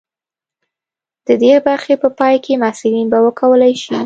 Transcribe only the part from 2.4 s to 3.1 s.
کې محصلین